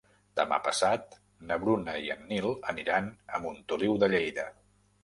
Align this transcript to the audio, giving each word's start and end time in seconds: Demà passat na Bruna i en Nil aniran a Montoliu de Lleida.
Demà 0.39 0.57
passat 0.67 1.13
na 1.51 1.59
Bruna 1.65 1.95
i 2.07 2.09
en 2.17 2.27
Nil 2.33 2.51
aniran 2.75 3.13
a 3.37 3.45
Montoliu 3.47 4.05
de 4.07 4.13
Lleida. 4.17 4.53